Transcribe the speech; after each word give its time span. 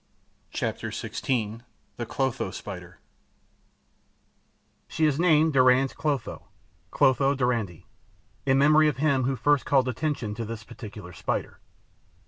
CHAPTER 0.49 0.89
XVI: 0.89 1.61
THE 1.97 2.07
CLOTHO 2.07 2.49
SPIDER 2.49 2.97
She 4.87 5.05
is 5.05 5.19
named 5.19 5.53
Durand's 5.53 5.93
Clotho 5.93 6.47
(Clotho 6.89 7.35
Durandi, 7.35 7.83
LATR.), 7.83 7.83
in 8.47 8.57
memory 8.57 8.87
of 8.87 8.97
him 8.97 9.25
who 9.25 9.35
first 9.35 9.63
called 9.63 9.87
attention 9.87 10.33
to 10.33 10.43
this 10.43 10.63
particular 10.63 11.13
Spider. 11.13 11.59